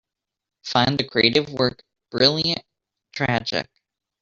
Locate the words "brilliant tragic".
2.09-3.69